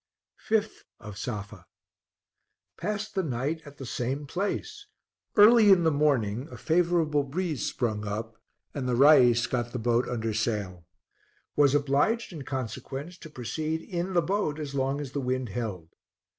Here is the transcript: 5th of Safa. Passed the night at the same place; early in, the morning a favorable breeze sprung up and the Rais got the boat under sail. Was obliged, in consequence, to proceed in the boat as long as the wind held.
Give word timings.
5th 0.49 0.81
of 0.99 1.15
Safa. 1.15 1.67
Passed 2.75 3.13
the 3.13 3.21
night 3.21 3.61
at 3.67 3.77
the 3.77 3.85
same 3.85 4.25
place; 4.25 4.87
early 5.35 5.69
in, 5.69 5.83
the 5.83 5.91
morning 5.91 6.47
a 6.49 6.57
favorable 6.57 7.21
breeze 7.21 7.67
sprung 7.67 8.07
up 8.07 8.35
and 8.73 8.89
the 8.89 8.95
Rais 8.95 9.45
got 9.45 9.73
the 9.73 9.77
boat 9.77 10.09
under 10.09 10.33
sail. 10.33 10.87
Was 11.55 11.75
obliged, 11.75 12.33
in 12.33 12.41
consequence, 12.41 13.15
to 13.19 13.29
proceed 13.29 13.83
in 13.83 14.13
the 14.13 14.23
boat 14.23 14.59
as 14.59 14.73
long 14.73 14.99
as 14.99 15.11
the 15.11 15.21
wind 15.21 15.49
held. 15.49 15.89